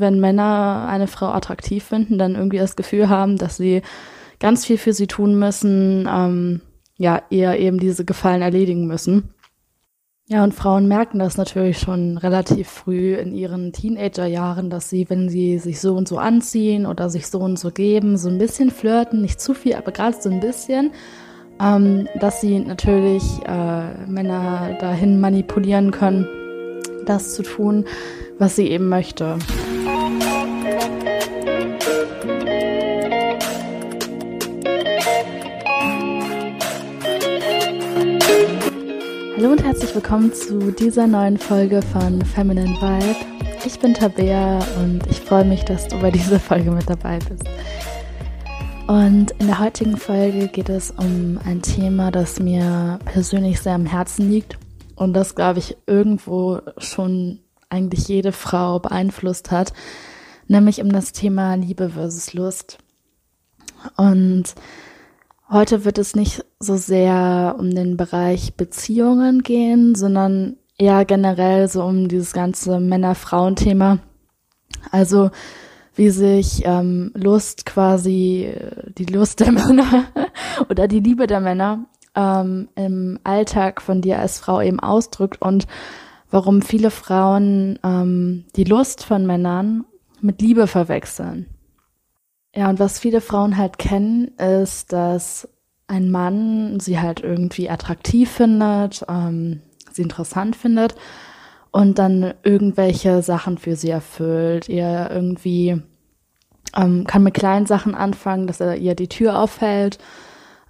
[0.00, 3.82] wenn Männer eine Frau attraktiv finden, dann irgendwie das Gefühl haben, dass sie
[4.40, 6.60] ganz viel für sie tun müssen, ähm,
[6.96, 9.34] ja, eher eben diese Gefallen erledigen müssen.
[10.30, 15.30] Ja, und Frauen merken das natürlich schon relativ früh in ihren Teenagerjahren, dass sie, wenn
[15.30, 18.70] sie sich so und so anziehen oder sich so und so geben, so ein bisschen
[18.70, 20.90] flirten, nicht zu viel, aber gerade so ein bisschen,
[21.62, 26.26] ähm, dass sie natürlich äh, Männer dahin manipulieren können,
[27.06, 27.86] das zu tun,
[28.38, 29.38] was sie eben möchte.
[39.38, 43.14] Hallo und herzlich willkommen zu dieser neuen Folge von Feminine Vibe.
[43.64, 47.44] Ich bin Tabea und ich freue mich, dass du bei dieser Folge mit dabei bist.
[48.88, 53.86] Und in der heutigen Folge geht es um ein Thema, das mir persönlich sehr am
[53.86, 54.58] Herzen liegt
[54.96, 59.72] und das, glaube ich, irgendwo schon eigentlich jede Frau beeinflusst hat,
[60.48, 62.78] nämlich um das Thema Liebe versus Lust.
[63.96, 64.56] Und
[65.50, 71.84] Heute wird es nicht so sehr um den Bereich Beziehungen gehen, sondern eher generell so
[71.84, 73.98] um dieses ganze Männer-Frauen-Thema.
[74.90, 75.30] Also
[75.94, 78.54] wie sich ähm, Lust quasi,
[78.98, 80.04] die Lust der Männer
[80.68, 85.66] oder die Liebe der Männer ähm, im Alltag von dir als Frau eben ausdrückt und
[86.30, 89.86] warum viele Frauen ähm, die Lust von Männern
[90.20, 91.46] mit Liebe verwechseln.
[92.54, 95.48] Ja, und was viele Frauen halt kennen, ist, dass
[95.86, 100.94] ein Mann sie halt irgendwie attraktiv findet, ähm, sie interessant findet
[101.70, 104.68] und dann irgendwelche Sachen für sie erfüllt.
[104.68, 105.82] Ihr irgendwie
[106.76, 109.98] ähm, kann mit kleinen Sachen anfangen, dass er ihr die Tür aufhält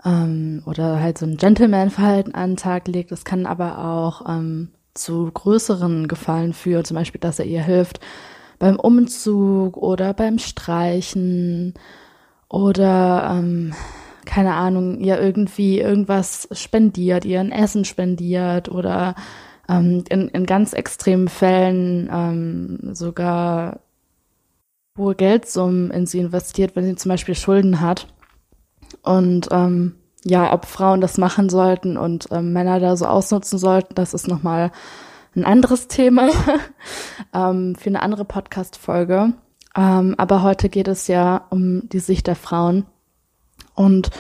[0.05, 3.11] ähm, oder halt so ein Gentleman-Verhalten an den Tag legt.
[3.11, 8.01] Das kann aber auch ähm, zu größeren Gefallen führen, zum Beispiel, dass er ihr hilft,
[8.59, 11.75] beim Umzug oder beim Streichen
[12.49, 13.75] oder ähm,
[14.25, 19.15] keine Ahnung, ihr irgendwie irgendwas spendiert, ihr ein Essen spendiert oder
[19.69, 23.81] ähm, in, in ganz extremen Fällen ähm, sogar
[24.99, 28.07] hohe Geldsummen in sie investiert, wenn sie zum Beispiel Schulden hat.
[29.03, 33.95] Und ähm, ja, ob Frauen das machen sollten und ähm, Männer da so ausnutzen sollten,
[33.95, 34.73] das ist nochmal
[35.35, 36.29] ein anderes Thema
[37.35, 39.33] ähm, für eine andere Podcast-Folge.
[39.77, 42.87] Ähm, aber heute geht es ja um die Sicht der Frauen.
[43.75, 44.11] Und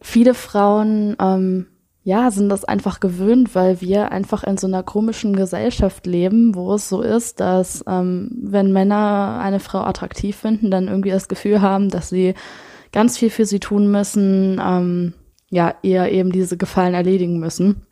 [0.00, 1.66] viele Frauen, ähm,
[2.02, 6.74] ja, sind das einfach gewöhnt, weil wir einfach in so einer komischen Gesellschaft leben, wo
[6.74, 11.60] es so ist, dass ähm, wenn Männer eine Frau attraktiv finden, dann irgendwie das Gefühl
[11.60, 12.34] haben, dass sie
[12.90, 15.14] ganz viel für sie tun müssen, ähm,
[15.50, 17.86] ja, eher eben diese Gefallen erledigen müssen.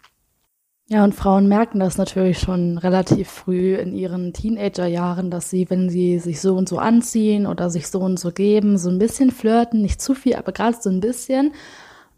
[0.91, 5.91] Ja, und Frauen merken das natürlich schon relativ früh in ihren Teenagerjahren, dass sie, wenn
[5.91, 9.31] sie sich so und so anziehen oder sich so und so geben, so ein bisschen
[9.31, 11.53] flirten, nicht zu viel, aber gerade so ein bisschen,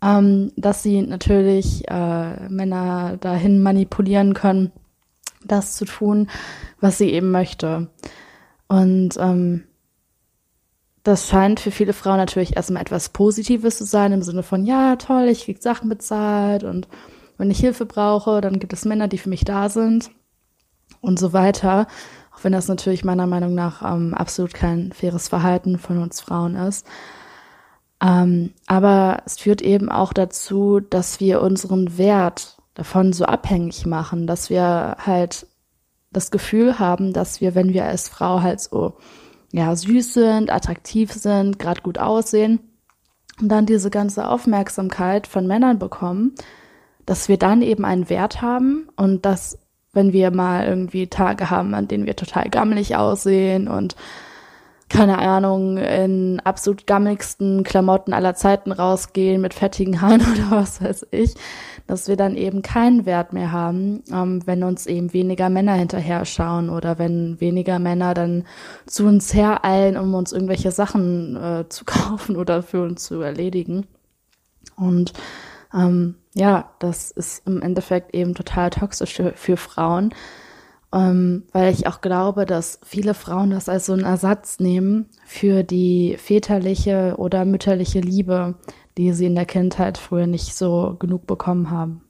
[0.03, 4.71] ähm, dass sie natürlich äh, Männer dahin manipulieren können,
[5.45, 6.31] das zu tun,
[6.81, 7.89] was sie eben möchte.
[8.69, 9.65] Und ähm,
[11.03, 14.95] das scheint für viele Frauen natürlich erstmal etwas Positives zu sein, im Sinne von, ja,
[14.95, 16.87] toll, ich krieg Sachen bezahlt und
[17.41, 20.11] wenn ich Hilfe brauche, dann gibt es Männer, die für mich da sind
[21.01, 21.87] und so weiter.
[22.35, 26.55] Auch wenn das natürlich meiner Meinung nach ähm, absolut kein faires Verhalten von uns Frauen
[26.55, 26.87] ist.
[28.03, 34.27] Ähm, aber es führt eben auch dazu, dass wir unseren Wert davon so abhängig machen,
[34.27, 35.47] dass wir halt
[36.13, 38.99] das Gefühl haben, dass wir, wenn wir als Frau halt so
[39.53, 42.61] ja süß sind, attraktiv sind, gerade gut aussehen
[43.41, 46.35] und dann diese ganze Aufmerksamkeit von Männern bekommen,
[47.07, 49.59] dass wir dann eben einen Wert haben und dass,
[49.93, 53.97] wenn wir mal irgendwie Tage haben, an denen wir total gammelig aussehen und
[54.91, 61.07] keine Ahnung, in absolut gammeligsten Klamotten aller Zeiten rausgehen mit fettigen Haaren oder was weiß
[61.13, 61.35] ich,
[61.87, 66.25] dass wir dann eben keinen Wert mehr haben, ähm, wenn uns eben weniger Männer hinterher
[66.25, 68.45] schauen oder wenn weniger Männer dann
[68.87, 73.87] zu uns hereilen, um uns irgendwelche Sachen äh, zu kaufen oder für uns zu erledigen.
[74.77, 75.13] Und
[75.73, 80.15] ähm, ja, das ist im Endeffekt eben total toxisch für, für Frauen,
[80.93, 85.63] ähm, weil ich auch glaube, dass viele Frauen das als so einen Ersatz nehmen für
[85.63, 88.55] die väterliche oder mütterliche Liebe,
[88.97, 92.03] die sie in der Kindheit früher nicht so genug bekommen haben.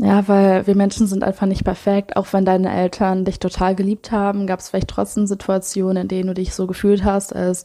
[0.00, 2.16] Ja, weil wir Menschen sind einfach nicht perfekt.
[2.16, 6.28] Auch wenn deine Eltern dich total geliebt haben, gab es vielleicht trotzdem Situationen, in denen
[6.28, 7.64] du dich so gefühlt hast, als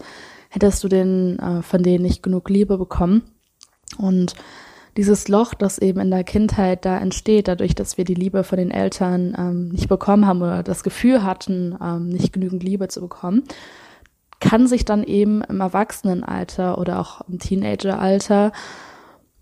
[0.50, 3.22] hättest du den, äh, von denen nicht genug Liebe bekommen.
[4.00, 4.34] Und
[4.98, 8.58] dieses Loch, das eben in der Kindheit da entsteht, dadurch, dass wir die Liebe von
[8.58, 13.02] den Eltern ähm, nicht bekommen haben oder das Gefühl hatten, ähm, nicht genügend Liebe zu
[13.02, 13.44] bekommen,
[14.40, 18.52] kann sich dann eben im Erwachsenenalter oder auch im Teenageralter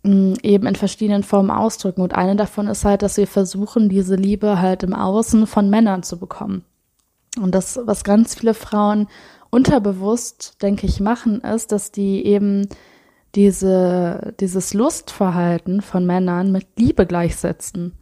[0.04, 2.02] mm, eben in verschiedenen Formen ausdrücken.
[2.02, 6.04] Und eine davon ist halt, dass wir versuchen, diese Liebe halt im Außen von Männern
[6.04, 6.64] zu bekommen.
[7.42, 9.08] Und das, was ganz viele Frauen
[9.50, 12.68] unterbewusst, denke ich, machen, ist, dass die eben
[13.36, 17.94] diese, dieses Lustverhalten von Männern mit Liebe gleichsetzen.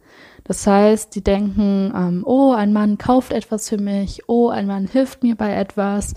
[0.44, 4.86] Das heißt, die denken, ähm, oh, ein Mann kauft etwas für mich, oh, ein Mann
[4.86, 6.14] hilft mir bei etwas,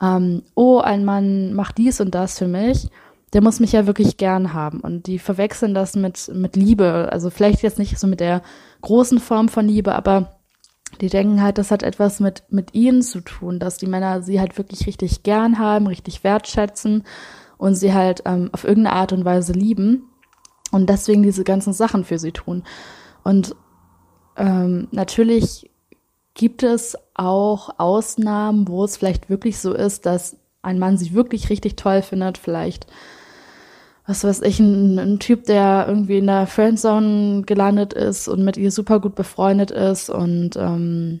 [0.00, 2.88] ähm, oh, ein Mann macht dies und das für mich.
[3.32, 4.80] Der muss mich ja wirklich gern haben.
[4.80, 7.08] Und die verwechseln das mit, mit Liebe.
[7.10, 8.42] Also vielleicht jetzt nicht so mit der
[8.82, 10.38] großen Form von Liebe, aber
[11.00, 14.38] die denken halt, das hat etwas mit, mit ihnen zu tun, dass die Männer sie
[14.38, 17.04] halt wirklich richtig gern haben, richtig wertschätzen
[17.62, 20.08] und sie halt ähm, auf irgendeine Art und Weise lieben
[20.72, 22.64] und deswegen diese ganzen Sachen für sie tun.
[23.22, 23.54] Und
[24.36, 25.70] ähm, natürlich
[26.34, 31.50] gibt es auch Ausnahmen, wo es vielleicht wirklich so ist, dass ein Mann sie wirklich
[31.50, 32.88] richtig toll findet, vielleicht
[34.06, 38.56] was weiß ich, ein, ein, Typ, der irgendwie in der Friendzone gelandet ist und mit
[38.56, 41.20] ihr super gut befreundet ist und ähm,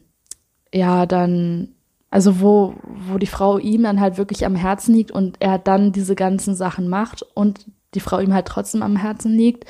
[0.74, 1.76] ja, dann
[2.12, 2.74] also wo,
[3.08, 6.54] wo die Frau ihm dann halt wirklich am Herzen liegt und er dann diese ganzen
[6.54, 9.64] Sachen macht und die Frau ihm halt trotzdem am Herzen liegt.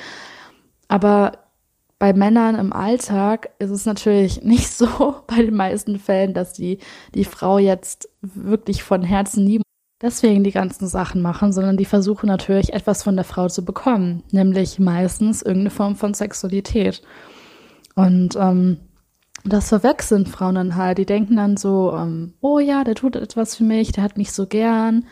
[0.89, 1.31] Aber
[1.99, 6.79] bei Männern im Alltag ist es natürlich nicht so bei den meisten Fällen, dass die,
[7.15, 9.63] die Frau jetzt wirklich von Herzen lieben,
[10.01, 14.21] deswegen die ganzen Sachen machen, sondern die versuchen natürlich etwas von der Frau zu bekommen,
[14.31, 17.03] nämlich meistens irgendeine Form von Sexualität.
[17.95, 18.79] Und ähm,
[19.43, 20.97] das verwechseln Frauen dann halt.
[20.97, 24.31] Die denken dann so, ähm, oh ja, der tut etwas für mich, der hat mich
[24.31, 25.05] so gern,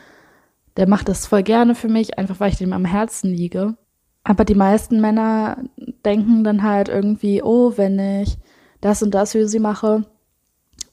[0.78, 3.75] der macht das voll gerne für mich, einfach weil ich dem am Herzen liege.
[4.24, 5.57] Aber die meisten Männer
[6.06, 8.38] denken dann halt irgendwie, oh, wenn ich
[8.80, 10.06] das und das für sie mache,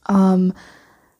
[0.09, 0.53] ähm,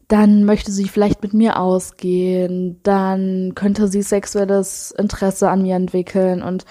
[0.08, 6.42] dann möchte sie vielleicht mit mir ausgehen, dann könnte sie sexuelles Interesse an mir entwickeln
[6.42, 6.66] und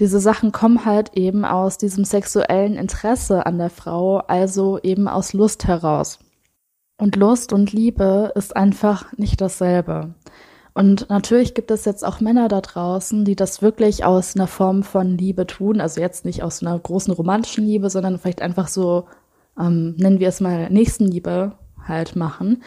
[0.00, 5.34] diese Sachen kommen halt eben aus diesem sexuellen Interesse an der Frau, also eben aus
[5.34, 6.18] Lust heraus.
[6.96, 10.14] Und Lust und Liebe ist einfach nicht dasselbe.
[10.72, 14.82] Und natürlich gibt es jetzt auch Männer da draußen, die das wirklich aus einer Form
[14.82, 15.80] von Liebe tun.
[15.80, 19.06] Also jetzt nicht aus einer großen romantischen Liebe, sondern vielleicht einfach so,
[19.58, 21.52] ähm, nennen wir es mal Nächstenliebe
[21.86, 22.62] halt machen.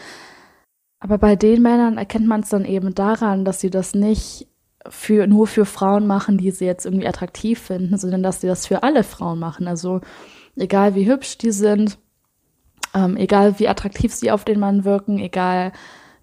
[1.00, 4.48] Aber bei den Männern erkennt man es dann eben daran, dass sie das nicht
[4.88, 8.66] für, nur für Frauen machen, die sie jetzt irgendwie attraktiv finden, sondern dass sie das
[8.66, 9.66] für alle Frauen machen.
[9.66, 10.00] Also
[10.56, 11.98] egal wie hübsch die sind,
[12.94, 15.72] ähm, egal wie attraktiv sie auf den Mann wirken, egal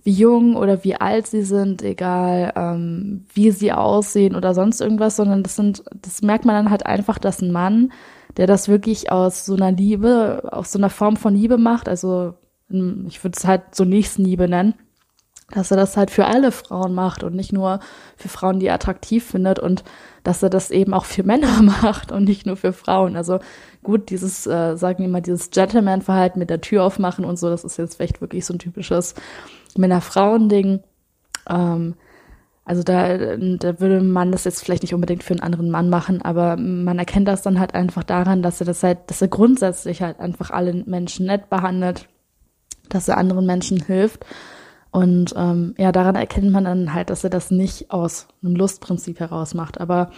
[0.03, 5.15] wie jung oder wie alt sie sind, egal ähm, wie sie aussehen oder sonst irgendwas,
[5.15, 7.91] sondern das sind, das merkt man dann halt einfach, dass ein Mann,
[8.37, 12.33] der das wirklich aus so einer Liebe, aus so einer Form von Liebe macht, also
[12.69, 14.75] ich würde es halt so Nächstenliebe nennen,
[15.51, 17.79] dass er das halt für alle Frauen macht und nicht nur
[18.15, 19.83] für Frauen, die er attraktiv findet und
[20.23, 23.15] dass er das eben auch für Männer macht und nicht nur für Frauen.
[23.15, 23.39] Also
[23.83, 27.63] gut, dieses, äh, sagen wir mal, dieses Gentleman-Verhalten mit der Tür aufmachen und so, das
[27.63, 29.15] ist jetzt vielleicht wirklich so ein typisches
[29.77, 30.81] Männer-Frauen-Ding.
[31.49, 31.95] Ähm,
[32.63, 36.21] also da, da würde man das jetzt vielleicht nicht unbedingt für einen anderen Mann machen,
[36.21, 40.01] aber man erkennt das dann halt einfach daran, dass er das halt, dass er grundsätzlich
[40.03, 42.07] halt einfach alle Menschen nett behandelt,
[42.87, 44.25] dass er anderen Menschen hilft
[44.91, 49.21] und ähm, ja, daran erkennt man dann halt, dass er das nicht aus einem Lustprinzip
[49.21, 49.79] heraus macht.
[49.79, 50.11] Aber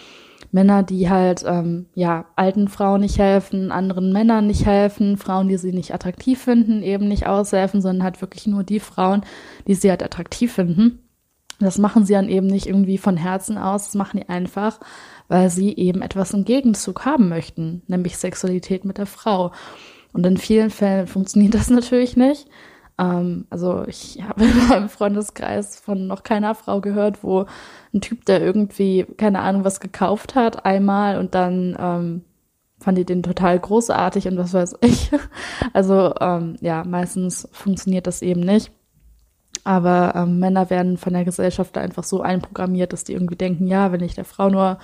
[0.51, 5.57] Männer, die halt ähm, ja alten Frauen nicht helfen, anderen Männern nicht helfen, Frauen, die
[5.57, 9.21] sie nicht attraktiv finden, eben nicht aushelfen, sondern halt wirklich nur die Frauen,
[9.67, 10.99] die sie halt attraktiv finden.
[11.59, 14.79] Das machen sie dann eben nicht irgendwie von Herzen aus, das machen die einfach,
[15.27, 19.51] weil sie eben etwas im Gegenzug haben möchten, nämlich Sexualität mit der Frau.
[20.13, 22.47] Und in vielen Fällen funktioniert das natürlich nicht.
[23.03, 27.45] Ähm, also ich habe in meinem Freundeskreis von noch keiner Frau gehört, wo
[27.93, 32.23] ein Typ, der irgendwie, keine Ahnung, was gekauft hat, einmal und dann ähm,
[32.79, 35.11] fand die den total großartig und was weiß ich.
[35.73, 38.71] Also ähm, ja, meistens funktioniert das eben nicht.
[39.65, 43.91] Aber ähm, Männer werden von der Gesellschaft einfach so einprogrammiert, dass die irgendwie denken, ja,
[43.93, 44.77] wenn ich der Frau nur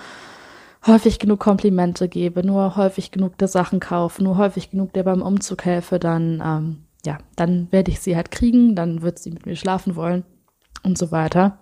[0.86, 5.20] häufig genug Komplimente gebe, nur häufig genug der Sachen kaufe, nur häufig genug der beim
[5.20, 9.46] Umzug helfe, dann ähm, ja, dann werde ich sie halt kriegen, dann wird sie mit
[9.46, 10.24] mir schlafen wollen
[10.82, 11.58] und so weiter.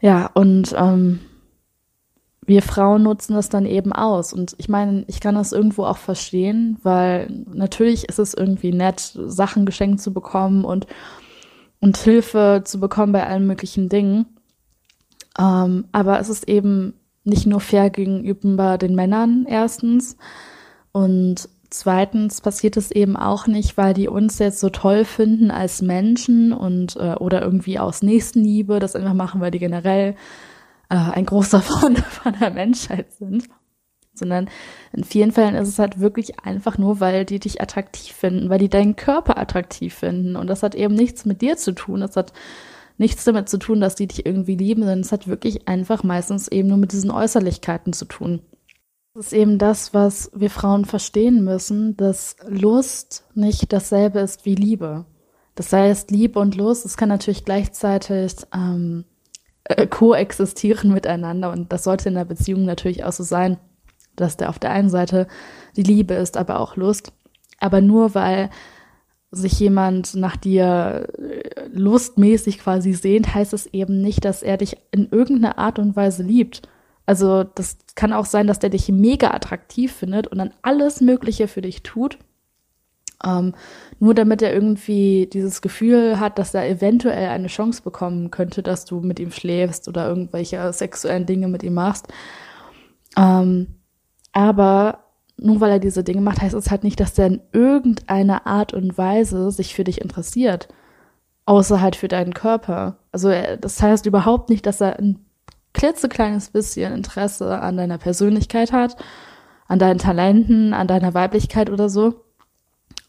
[0.00, 1.20] Ja, und ähm,
[2.44, 4.32] wir Frauen nutzen das dann eben aus.
[4.32, 9.16] Und ich meine, ich kann das irgendwo auch verstehen, weil natürlich ist es irgendwie nett,
[9.26, 10.86] Sachen geschenkt zu bekommen und,
[11.80, 14.26] und Hilfe zu bekommen bei allen möglichen Dingen.
[15.38, 16.94] Ähm, aber es ist eben
[17.24, 20.16] nicht nur fair gegenüber den Männern erstens
[20.90, 25.82] und zweitens passiert es eben auch nicht, weil die uns jetzt so toll finden als
[25.82, 30.14] Menschen und äh, oder irgendwie aus Nächstenliebe das einfach machen, weil die generell
[30.88, 33.48] äh, ein großer Freund von der Menschheit sind.
[34.14, 34.50] Sondern
[34.92, 38.58] in vielen Fällen ist es halt wirklich einfach nur, weil die dich attraktiv finden, weil
[38.58, 40.36] die deinen Körper attraktiv finden.
[40.36, 42.00] Und das hat eben nichts mit dir zu tun.
[42.00, 42.34] Das hat
[42.98, 46.48] nichts damit zu tun, dass die dich irgendwie lieben, sondern es hat wirklich einfach meistens
[46.48, 48.42] eben nur mit diesen Äußerlichkeiten zu tun.
[49.14, 54.54] Das ist eben das, was wir Frauen verstehen müssen, dass Lust nicht dasselbe ist wie
[54.54, 55.04] Liebe.
[55.54, 59.04] Das heißt, Liebe und Lust, es kann natürlich gleichzeitig ähm,
[59.64, 63.58] äh, koexistieren miteinander und das sollte in der Beziehung natürlich auch so sein,
[64.16, 65.26] dass der auf der einen Seite
[65.76, 67.12] die Liebe ist, aber auch Lust.
[67.60, 68.48] Aber nur weil
[69.30, 74.78] sich jemand nach dir äh, lustmäßig quasi sehnt, heißt es eben nicht, dass er dich
[74.90, 76.62] in irgendeiner Art und Weise liebt.
[77.06, 81.48] Also das kann auch sein, dass der dich mega attraktiv findet und dann alles Mögliche
[81.48, 82.18] für dich tut.
[83.24, 83.54] Ähm,
[84.00, 88.84] nur damit er irgendwie dieses Gefühl hat, dass er eventuell eine Chance bekommen könnte, dass
[88.84, 92.08] du mit ihm schläfst oder irgendwelche sexuellen Dinge mit ihm machst.
[93.16, 93.68] Ähm,
[94.32, 95.04] aber
[95.36, 98.72] nur weil er diese Dinge macht, heißt es halt nicht, dass er in irgendeiner Art
[98.74, 100.68] und Weise sich für dich interessiert.
[101.44, 102.98] Außer halt für deinen Körper.
[103.10, 103.30] Also
[103.60, 105.24] das heißt überhaupt nicht, dass er ein
[105.74, 108.96] klitzekleines bisschen Interesse an deiner Persönlichkeit hat,
[109.68, 112.24] an deinen Talenten, an deiner Weiblichkeit oder so.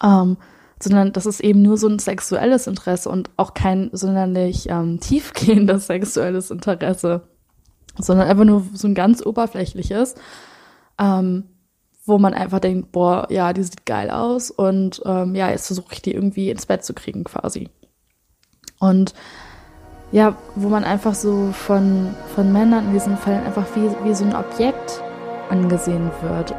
[0.02, 0.38] Ähm,
[0.82, 5.88] sondern das ist eben nur so ein sexuelles Interesse und auch kein sonderlich ähm, tiefgehendes
[5.88, 7.28] sexuelles Interesse,
[7.98, 10.16] sondern einfach nur so ein ganz oberflächliches.
[11.00, 11.46] Ähm,
[12.06, 15.94] wo man einfach denkt, boah, ja, die sieht geil aus und ähm, ja, jetzt versuche
[15.94, 17.70] ich die irgendwie ins Bett zu kriegen quasi.
[18.80, 19.14] Und
[20.14, 24.24] ja, wo man einfach so von, von Männern in diesen Fällen einfach wie, wie so
[24.24, 25.02] ein Objekt
[25.50, 26.54] angesehen wird.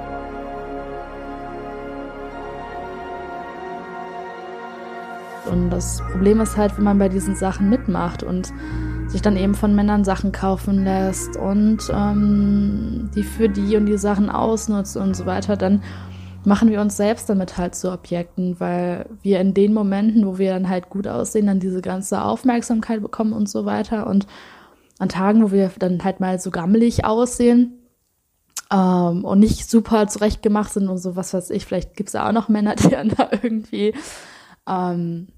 [5.46, 8.52] Und das Problem ist halt, wenn man bei diesen Sachen mitmacht und
[9.06, 13.98] sich dann eben von Männern Sachen kaufen lässt und ähm, die für die und die
[13.98, 15.80] Sachen ausnutzt und so weiter, dann
[16.46, 20.52] machen wir uns selbst damit halt zu Objekten, weil wir in den Momenten, wo wir
[20.52, 24.06] dann halt gut aussehen, dann diese ganze Aufmerksamkeit bekommen und so weiter.
[24.06, 24.26] Und
[24.98, 27.78] an Tagen, wo wir dann halt mal so gammelig aussehen
[28.72, 32.28] ähm, und nicht super zurechtgemacht sind und so, was weiß ich, vielleicht gibt es ja
[32.28, 33.94] auch noch Männer, die dann da irgendwie
[34.68, 35.28] ähm,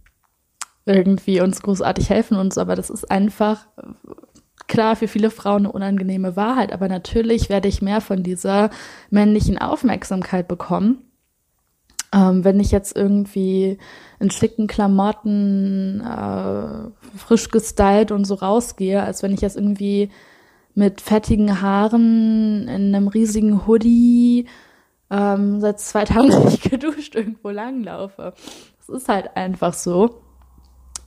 [0.85, 3.67] irgendwie uns großartig helfen und so, aber das ist einfach
[4.69, 8.71] klar für viele Frauen eine unangenehme Wahrheit, aber natürlich werde ich mehr von dieser
[9.11, 10.99] männlichen Aufmerksamkeit bekommen.
[12.13, 13.79] Ähm, wenn ich jetzt irgendwie
[14.21, 20.11] in schicken Klamotten äh, frisch gestylt und so rausgehe, als wenn ich jetzt irgendwie
[20.75, 24.47] mit fettigen Haaren in einem riesigen Hoodie
[25.11, 28.35] ähm, seit zwei Tagen nicht geduscht irgendwo langlaufe.
[28.79, 30.23] Das ist halt einfach so.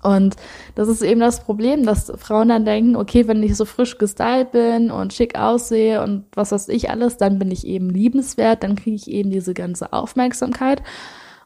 [0.02, 0.36] Und
[0.76, 4.52] das ist eben das Problem, dass Frauen dann denken, okay, wenn ich so frisch gestylt
[4.52, 8.76] bin und schick aussehe und was weiß ich alles, dann bin ich eben liebenswert, dann
[8.76, 10.82] kriege ich eben diese ganze Aufmerksamkeit.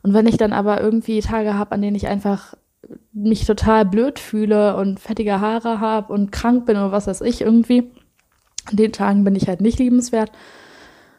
[0.04, 2.54] Und wenn ich dann aber irgendwie Tage habe, an denen ich einfach
[3.12, 7.42] mich total blöd fühle und fettige Haare habe und krank bin oder was weiß ich
[7.42, 7.92] irgendwie,
[8.70, 10.32] an den Tagen bin ich halt nicht liebenswert,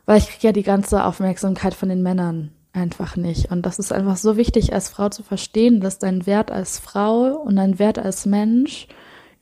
[0.06, 3.50] weil ich kriege ja die ganze Aufmerksamkeit von den Männern einfach nicht.
[3.50, 7.36] Und das ist einfach so wichtig, als Frau zu verstehen, dass dein Wert als Frau
[7.36, 8.88] und dein Wert als Mensch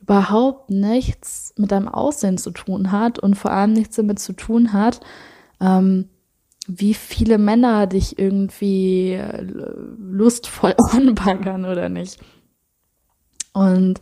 [0.01, 4.73] überhaupt nichts mit deinem Aussehen zu tun hat und vor allem nichts damit zu tun
[4.73, 4.99] hat,
[5.59, 6.09] ähm,
[6.67, 9.41] wie viele Männer dich irgendwie äh,
[9.97, 12.19] lustvoll anbaggern oder nicht.
[13.53, 13.99] Und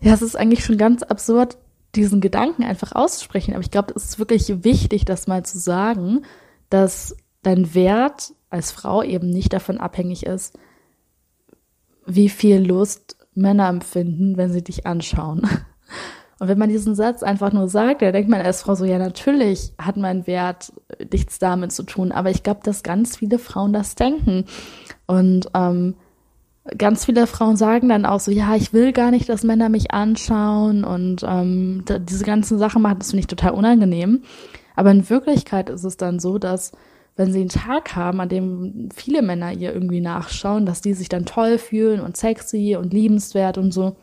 [0.00, 1.58] ja, es ist eigentlich schon ganz absurd,
[1.94, 3.54] diesen Gedanken einfach auszusprechen.
[3.54, 6.24] Aber ich glaube, es ist wirklich wichtig, das mal zu sagen,
[6.70, 10.58] dass dein Wert als Frau eben nicht davon abhängig ist,
[12.06, 15.48] wie viel Lust Männer empfinden, wenn sie dich anschauen.
[16.40, 18.98] Und wenn man diesen Satz einfach nur sagt, dann denkt man als Frau so, ja,
[18.98, 20.72] natürlich hat mein Wert
[21.12, 22.12] nichts damit zu tun.
[22.12, 24.46] Aber ich glaube, dass ganz viele Frauen das denken.
[25.06, 25.96] Und ähm,
[26.78, 29.90] ganz viele Frauen sagen dann auch so, ja, ich will gar nicht, dass Männer mich
[29.90, 30.82] anschauen.
[30.82, 34.22] Und ähm, diese ganzen Sachen machen, das finde ich total unangenehm.
[34.76, 36.72] Aber in Wirklichkeit ist es dann so, dass
[37.20, 41.10] wenn sie einen Tag haben, an dem viele Männer ihr irgendwie nachschauen, dass die sich
[41.10, 43.96] dann toll fühlen und sexy und liebenswert und so.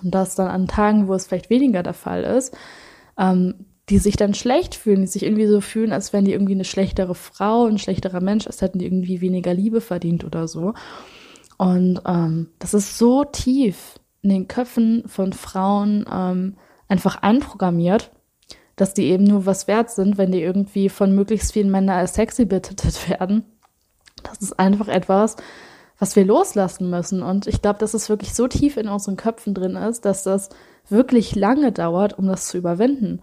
[0.00, 2.56] Und das dann an Tagen, wo es vielleicht weniger der Fall ist,
[3.18, 6.52] ähm, die sich dann schlecht fühlen, die sich irgendwie so fühlen, als wären die irgendwie
[6.54, 10.74] eine schlechtere Frau, ein schlechterer Mensch, als hätten die irgendwie weniger Liebe verdient oder so.
[11.58, 16.54] Und ähm, das ist so tief in den Köpfen von Frauen ähm,
[16.86, 18.12] einfach einprogrammiert,
[18.76, 22.14] dass die eben nur was wert sind, wenn die irgendwie von möglichst vielen Männern als
[22.14, 23.44] sexy betitelt werden.
[24.22, 25.36] Das ist einfach etwas,
[25.98, 27.22] was wir loslassen müssen.
[27.22, 30.50] Und ich glaube, dass es wirklich so tief in unseren Köpfen drin ist, dass das
[30.88, 33.22] wirklich lange dauert, um das zu überwinden.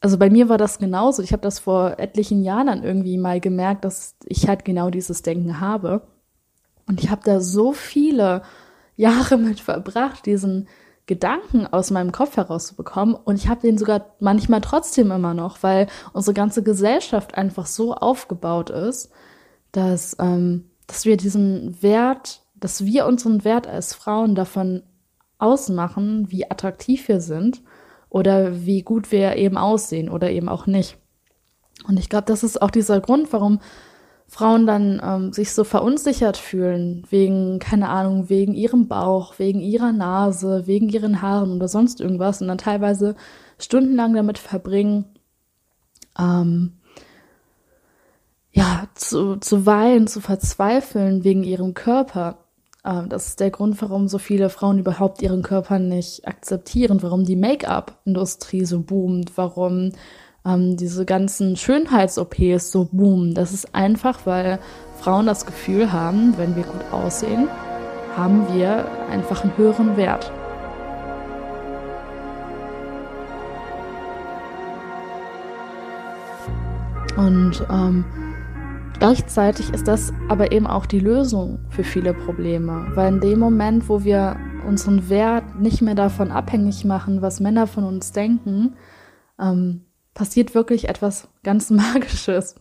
[0.00, 1.22] Also bei mir war das genauso.
[1.22, 5.22] Ich habe das vor etlichen Jahren dann irgendwie mal gemerkt, dass ich halt genau dieses
[5.22, 6.02] Denken habe.
[6.86, 8.42] Und ich habe da so viele
[8.96, 10.68] Jahre mit verbracht, diesen
[11.10, 13.16] Gedanken aus meinem Kopf herauszubekommen.
[13.16, 17.94] Und ich habe den sogar manchmal trotzdem immer noch, weil unsere ganze Gesellschaft einfach so
[17.94, 19.10] aufgebaut ist,
[19.72, 24.84] dass, ähm, dass wir diesen Wert, dass wir unseren Wert als Frauen davon
[25.38, 27.60] ausmachen, wie attraktiv wir sind
[28.08, 30.96] oder wie gut wir eben aussehen oder eben auch nicht.
[31.88, 33.58] Und ich glaube, das ist auch dieser Grund, warum
[34.30, 39.90] Frauen dann ähm, sich so verunsichert fühlen, wegen, keine Ahnung, wegen ihrem Bauch, wegen ihrer
[39.90, 43.16] Nase, wegen ihren Haaren oder sonst irgendwas und dann teilweise
[43.58, 45.04] stundenlang damit verbringen,
[46.16, 46.74] ähm,
[48.52, 52.38] ja, zu, zu weinen, zu verzweifeln wegen ihrem Körper.
[52.84, 57.24] Ähm, das ist der Grund, warum so viele Frauen überhaupt ihren Körper nicht akzeptieren, warum
[57.24, 59.90] die Make-up-Industrie so boomt, warum
[60.44, 63.34] ähm, diese ganzen Schönheits-OPs so boomen.
[63.34, 64.58] Das ist einfach, weil
[65.00, 67.48] Frauen das Gefühl haben, wenn wir gut aussehen,
[68.16, 70.32] haben wir einfach einen höheren Wert.
[77.16, 78.04] Und ähm,
[79.00, 83.88] Gleichzeitig ist das aber eben auch die Lösung für viele Probleme, weil in dem Moment,
[83.88, 84.36] wo wir
[84.68, 88.74] unseren Wert nicht mehr davon abhängig machen, was Männer von uns denken,
[89.40, 92.56] ähm, passiert wirklich etwas ganz Magisches.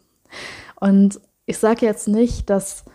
[0.79, 2.86] Und ich sage jetzt nicht, dass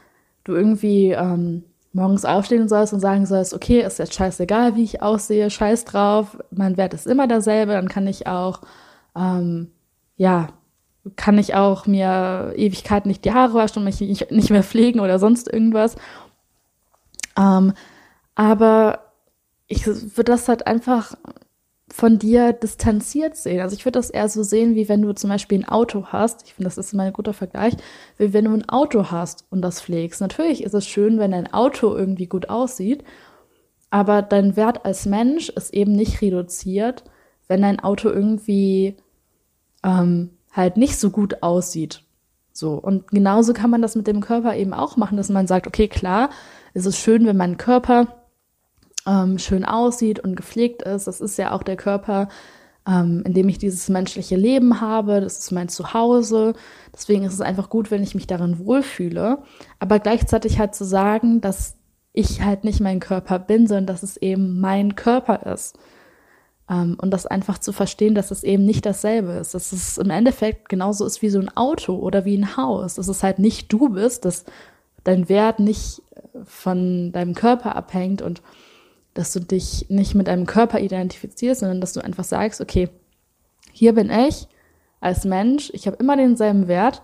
[0.45, 5.03] du irgendwie ähm, morgens aufstehen sollst und sagen sollst, okay, ist jetzt scheißegal, wie ich
[5.03, 8.61] aussehe, scheiß drauf, mein Wert ist immer derselbe, dann kann ich auch,
[9.17, 9.71] ähm,
[10.17, 10.49] ja,
[11.17, 15.01] kann ich auch mir Ewigkeiten nicht die Haare waschen und mich nicht, nicht mehr pflegen
[15.01, 15.97] oder sonst irgendwas.
[17.39, 17.73] Ähm,
[18.35, 19.01] aber
[19.67, 21.15] ich würde das halt einfach
[21.89, 23.61] von dir distanziert sehen.
[23.61, 26.43] Also ich würde das eher so sehen, wie wenn du zum Beispiel ein Auto hast.
[26.47, 27.75] Ich finde, das ist immer ein guter Vergleich,
[28.17, 30.21] wie wenn du ein Auto hast und das pflegst.
[30.21, 33.05] Natürlich ist es schön, wenn dein Auto irgendwie gut aussieht,
[33.91, 37.05] aber dein Wert als Mensch ist eben nicht reduziert,
[37.49, 38.97] wenn dein Auto irgendwie
[39.85, 42.03] ähm, halt nicht so gut aussieht.
[42.53, 42.73] So.
[42.75, 45.89] Und genauso kann man das mit dem Körper eben auch machen, dass man sagt, okay,
[45.89, 46.31] klar,
[46.73, 48.24] es ist schön, wenn mein Körper
[49.07, 51.07] ähm, schön aussieht und gepflegt ist.
[51.07, 52.29] Das ist ja auch der Körper,
[52.87, 55.21] ähm, in dem ich dieses menschliche Leben habe.
[55.21, 56.55] Das ist mein Zuhause.
[56.93, 59.39] Deswegen ist es einfach gut, wenn ich mich darin wohlfühle.
[59.79, 61.77] Aber gleichzeitig halt zu sagen, dass
[62.13, 65.77] ich halt nicht mein Körper bin, sondern dass es eben mein Körper ist.
[66.71, 69.55] Ähm, und das einfach zu verstehen, dass es eben nicht dasselbe ist.
[69.55, 72.95] Dass es im Endeffekt genauso ist wie so ein Auto oder wie ein Haus.
[72.95, 74.45] Dass es halt nicht du bist, dass
[75.03, 76.03] dein Wert nicht
[76.45, 78.43] von deinem Körper abhängt und
[79.15, 82.89] dass du dich nicht mit deinem Körper identifizierst, sondern dass du einfach sagst, okay,
[83.73, 84.49] hier bin ich
[85.01, 87.03] als Mensch, ich habe immer denselben Wert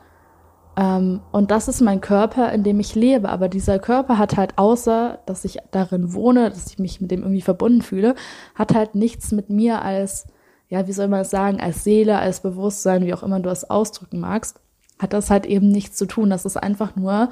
[0.76, 3.28] ähm, und das ist mein Körper, in dem ich lebe.
[3.28, 7.22] Aber dieser Körper hat halt, außer dass ich darin wohne, dass ich mich mit dem
[7.22, 8.14] irgendwie verbunden fühle,
[8.54, 10.26] hat halt nichts mit mir als,
[10.68, 13.68] ja, wie soll man das sagen, als Seele, als Bewusstsein, wie auch immer du das
[13.68, 14.60] ausdrücken magst,
[14.98, 16.30] hat das halt eben nichts zu tun.
[16.30, 17.30] Das ist einfach nur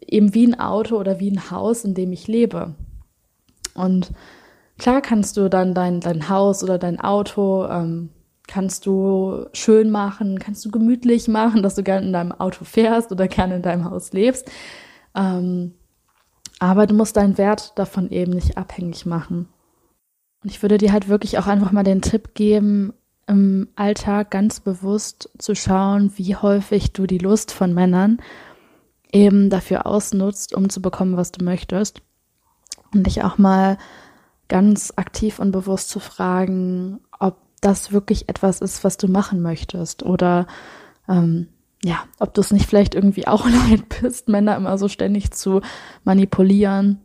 [0.00, 2.74] eben wie ein Auto oder wie ein Haus, in dem ich lebe.
[3.74, 4.12] Und
[4.78, 8.10] klar kannst du dann dein, dein Haus oder dein Auto ähm,
[8.46, 13.12] kannst du schön machen, kannst du gemütlich machen, dass du gerne in deinem Auto fährst
[13.12, 14.50] oder gerne in deinem Haus lebst.
[15.14, 15.74] Ähm,
[16.58, 19.48] aber du musst deinen Wert davon eben nicht abhängig machen.
[20.42, 22.92] Und ich würde dir halt wirklich auch einfach mal den Tipp geben,
[23.26, 28.18] im Alltag ganz bewusst zu schauen, wie häufig du die Lust von Männern
[29.12, 32.02] eben dafür ausnutzt, um zu bekommen, was du möchtest.
[32.94, 33.78] Und dich auch mal
[34.48, 40.02] ganz aktiv und bewusst zu fragen, ob das wirklich etwas ist, was du machen möchtest.
[40.02, 40.46] Oder
[41.08, 41.48] ähm,
[41.82, 45.60] ja, ob du es nicht vielleicht irgendwie auch leid bist, Männer immer so ständig zu
[46.04, 47.00] manipulieren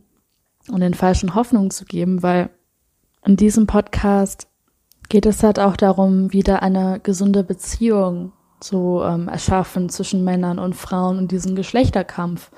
[0.68, 2.50] und den falschen Hoffnungen zu geben, weil
[3.24, 4.48] in diesem Podcast
[5.08, 10.74] geht es halt auch darum, wieder eine gesunde Beziehung zu ähm, erschaffen zwischen Männern und
[10.74, 12.50] Frauen und diesen Geschlechterkampf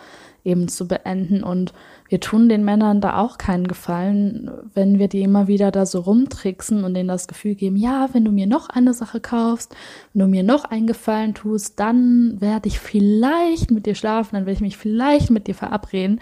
[0.49, 1.73] eben zu beenden und
[2.09, 6.01] wir tun den Männern da auch keinen Gefallen, wenn wir die immer wieder da so
[6.01, 9.77] rumtricksen und denen das Gefühl geben, ja, wenn du mir noch eine Sache kaufst,
[10.13, 14.47] wenn du mir noch einen Gefallen tust, dann werde ich vielleicht mit dir schlafen, dann
[14.47, 16.21] werde ich mich vielleicht mit dir verabreden.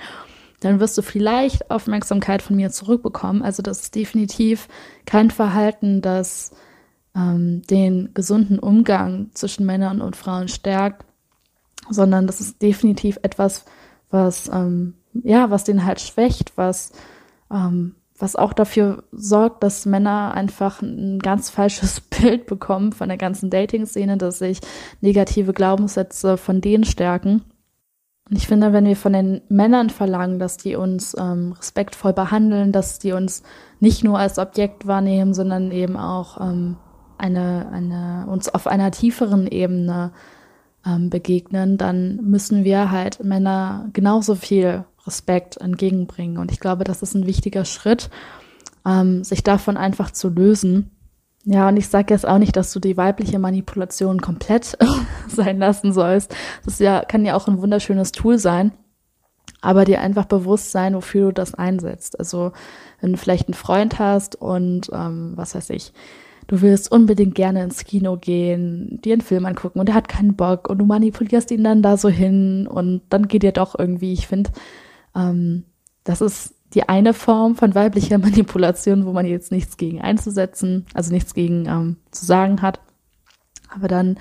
[0.61, 3.43] Dann wirst du vielleicht Aufmerksamkeit von mir zurückbekommen.
[3.43, 4.69] Also das ist definitiv
[5.05, 6.51] kein Verhalten, das
[7.15, 11.05] ähm, den gesunden Umgang zwischen Männern und Frauen stärkt,
[11.91, 13.65] sondern das ist definitiv etwas,
[14.16, 16.92] was ähm, ja, was den halt schwächt, was
[17.50, 23.18] ähm, was auch dafür sorgt, dass Männer einfach ein ganz falsches Bild bekommen von der
[23.18, 24.61] ganzen Dating-Szene, dass sich
[25.00, 27.42] negative Glaubenssätze von denen stärken.
[28.29, 32.72] Und ich finde, wenn wir von den Männern verlangen, dass die uns ähm, respektvoll behandeln,
[32.72, 33.42] dass die uns
[33.79, 36.76] nicht nur als Objekt wahrnehmen, sondern eben auch ähm,
[37.18, 40.11] eine, eine, uns auf einer tieferen Ebene
[40.87, 46.38] ähm, begegnen, dann müssen wir halt Männer genauso viel Respekt entgegenbringen.
[46.38, 48.11] Und ich glaube, das ist ein wichtiger Schritt,
[48.87, 50.90] ähm, sich davon einfach zu lösen.
[51.44, 54.77] Ja, und ich sage jetzt auch nicht, dass du die weibliche Manipulation komplett
[55.29, 56.35] sein lassen sollst.
[56.64, 58.72] Das ja, kann ja auch ein wunderschönes Tool sein,
[59.61, 62.18] aber dir einfach bewusst sein, wofür du das einsetzt.
[62.18, 62.53] Also
[63.01, 65.92] wenn du vielleicht einen Freund hast und ähm, was weiß ich,
[66.47, 70.37] du willst unbedingt gerne ins Kino gehen, dir einen Film angucken und er hat keinen
[70.37, 74.13] Bock und du manipulierst ihn dann da so hin und dann geht dir doch irgendwie.
[74.13, 74.51] Ich finde,
[75.15, 75.65] ähm,
[76.05, 81.13] das ist die eine Form von weiblicher Manipulation, wo man jetzt nichts gegen einzusetzen, also
[81.13, 82.81] nichts gegen ähm, zu sagen hat.
[83.75, 84.19] Aber dann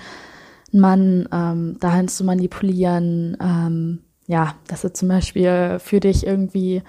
[0.72, 6.82] einen Mann ähm, dahin zu manipulieren, ähm, ja, dass er zum Beispiel für dich irgendwie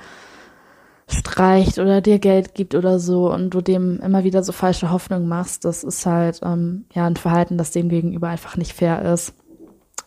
[1.09, 5.27] streicht oder dir Geld gibt oder so und du dem immer wieder so falsche Hoffnung
[5.27, 9.33] machst, das ist halt ähm, ja ein Verhalten, das dem gegenüber einfach nicht fair ist.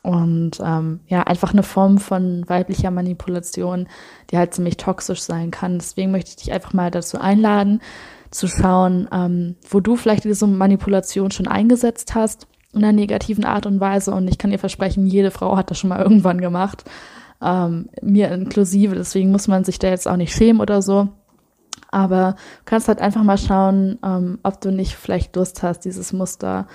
[0.03, 3.87] Und ähm, ja, einfach eine Form von weiblicher Manipulation,
[4.31, 5.79] die halt ziemlich toxisch sein kann.
[5.79, 7.83] Deswegen möchte ich dich einfach mal dazu einladen,
[8.31, 13.67] zu schauen, ähm, wo du vielleicht diese Manipulation schon eingesetzt hast in einer negativen Art
[13.67, 14.13] und Weise.
[14.13, 16.85] Und ich kann dir versprechen, jede Frau hat das schon mal irgendwann gemacht,
[17.43, 18.95] ähm, mir inklusive.
[18.95, 21.09] Deswegen muss man sich da jetzt auch nicht schämen oder so.
[21.91, 26.13] Aber du kannst halt einfach mal schauen, ähm, ob du nicht vielleicht Lust hast, dieses
[26.13, 26.67] Muster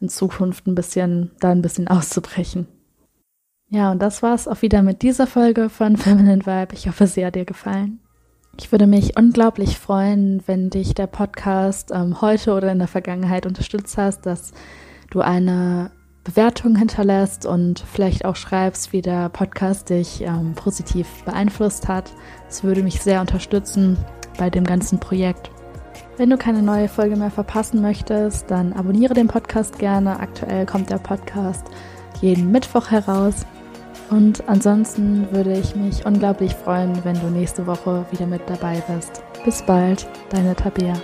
[0.00, 2.66] in Zukunft ein bisschen, da ein bisschen auszubrechen.
[3.68, 6.74] Ja, und das war's auch wieder mit dieser Folge von Feminine Vibe.
[6.74, 8.00] Ich hoffe, sie hat dir gefallen.
[8.58, 13.46] Ich würde mich unglaublich freuen, wenn dich der Podcast ähm, heute oder in der Vergangenheit
[13.46, 14.52] unterstützt hast, dass
[15.10, 15.90] du eine
[16.24, 22.12] Bewertung hinterlässt und vielleicht auch schreibst, wie der Podcast dich ähm, positiv beeinflusst hat.
[22.46, 23.96] Das würde mich sehr unterstützen
[24.38, 25.50] bei dem ganzen Projekt.
[26.16, 30.20] Wenn du keine neue Folge mehr verpassen möchtest, dann abonniere den Podcast gerne.
[30.20, 31.66] Aktuell kommt der Podcast
[32.20, 33.46] jeden Mittwoch heraus.
[34.10, 39.22] Und ansonsten würde ich mich unglaublich freuen, wenn du nächste Woche wieder mit dabei bist.
[39.44, 40.94] Bis bald, deine Tabea.